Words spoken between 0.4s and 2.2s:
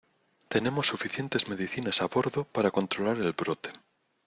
tenemos suficientes medicinas a